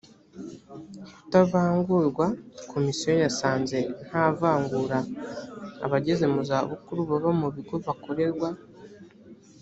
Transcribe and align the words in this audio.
kutavangurwa 1.13 2.25
komisiyo 2.71 3.13
yasanze 3.23 3.77
nta 4.05 4.25
vangura 4.39 4.99
abageze 5.85 6.25
mu 6.33 6.41
zabukuru 6.49 7.01
baba 7.09 7.31
mu 7.39 7.47
bigo 7.55 7.75
bakorerwa 7.87 8.49